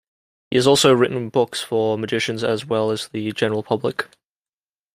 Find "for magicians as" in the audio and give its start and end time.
1.61-2.65